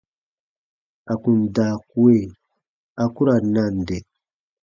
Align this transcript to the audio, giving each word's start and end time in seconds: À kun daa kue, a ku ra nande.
À 1.11 1.13
kun 1.23 1.39
daa 1.55 1.75
kue, 1.89 2.17
a 3.01 3.03
ku 3.13 3.21
ra 3.27 3.35
nande. 3.53 3.97